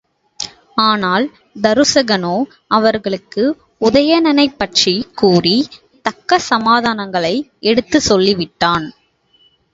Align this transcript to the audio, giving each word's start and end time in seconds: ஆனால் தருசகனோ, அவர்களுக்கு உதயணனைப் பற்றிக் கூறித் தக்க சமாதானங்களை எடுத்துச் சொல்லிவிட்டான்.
ஆனால் 0.83 1.25
தருசகனோ, 1.61 2.31
அவர்களுக்கு 2.67 3.43
உதயணனைப் 3.81 4.57
பற்றிக் 4.57 5.15
கூறித் 5.15 5.71
தக்க 6.05 6.39
சமாதானங்களை 6.49 7.35
எடுத்துச் 7.67 8.07
சொல்லிவிட்டான். 8.09 8.87